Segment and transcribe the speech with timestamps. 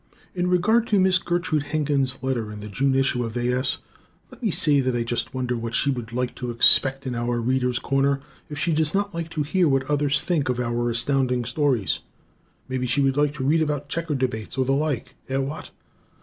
[0.33, 3.53] In regard to Miss Gertrude Hemkin's letter in the June issue of A.
[3.55, 3.77] S.,
[4.31, 7.35] let me say that I just wonder what she would like to expect in our
[7.35, 8.19] "The Readers' Corner"
[8.49, 11.99] if she does not like to hear what others think of our Astounding Stories.
[12.67, 15.13] Maybe she would like to read about checker debates or the like.
[15.29, 15.69] Eh, what?